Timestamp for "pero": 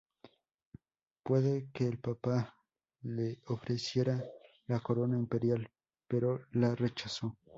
6.07-6.43